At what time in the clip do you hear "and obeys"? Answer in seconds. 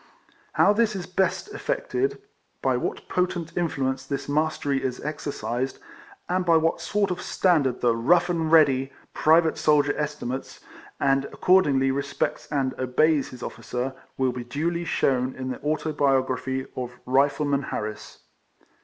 12.51-13.27